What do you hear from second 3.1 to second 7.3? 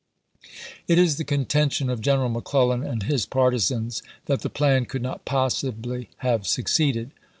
partisans that the plan could not possibly have succeeded.